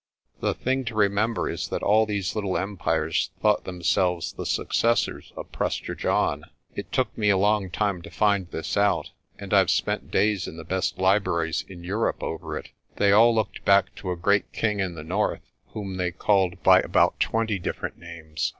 [0.39, 5.51] "The thing to remember is that all these little empires thought themselves the successors of
[5.51, 6.45] Prester John.
[6.73, 10.47] It took me a long time to find this out, and I have spent days
[10.47, 12.69] in the best libraries in Europe over it.
[12.95, 16.79] They all looked back to a great king in the north, whom they called by
[16.81, 18.49] about twenty different names.